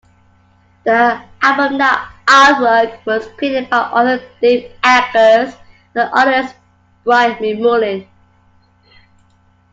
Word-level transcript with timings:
The 0.83 1.23
album 1.43 1.77
artwork 2.25 3.05
was 3.05 3.27
created 3.37 3.69
by 3.69 3.81
author 3.81 4.19
Dave 4.41 4.71
Eggers 4.83 5.53
and 5.93 6.09
artist 6.11 6.55
Brian 7.03 7.35
McMullen. 7.35 8.07